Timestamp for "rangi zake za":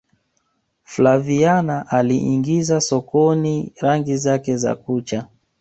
3.81-4.75